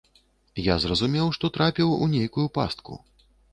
Я 0.67 0.77
зразумеў, 0.85 1.27
што 1.37 1.51
трапіў 1.59 1.95
у 2.03 2.09
нейкую 2.17 2.47
пастку. 2.59 3.01